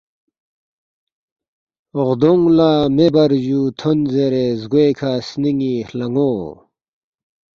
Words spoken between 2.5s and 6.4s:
لا مے بر جو تھون زیرے زگوئیکہ سنینی ہلانو